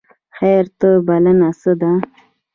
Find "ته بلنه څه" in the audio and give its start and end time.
0.79-1.71